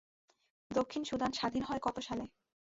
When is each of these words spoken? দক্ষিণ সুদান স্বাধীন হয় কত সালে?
দক্ষিণ 0.71 1.01
সুদান 1.03 1.31
স্বাধীন 1.31 1.63
হয় 1.63 1.81
কত 1.83 1.97
সালে? 1.99 2.25